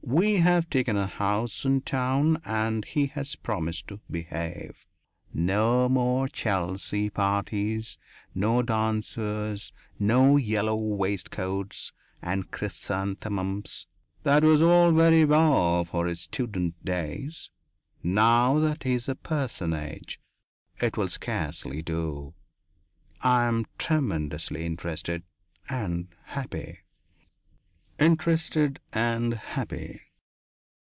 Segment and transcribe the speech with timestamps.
[0.00, 4.86] We have taken a house in town and he has promised to behave
[5.34, 7.98] no more Chelsea parties,
[8.34, 13.86] no dancers, no yellow waistcoats and chrysanthemums.
[14.22, 17.50] That was all very well for his 'student' days.
[18.02, 20.22] Now that he is a personage,
[20.80, 22.32] it will scarcely do.
[23.20, 25.24] I am tremendously interested
[25.68, 26.78] and happy...."
[28.00, 30.00] Interested and happy!